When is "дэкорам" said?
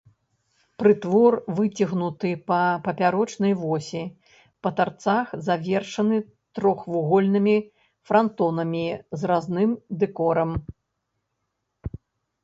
10.03-10.49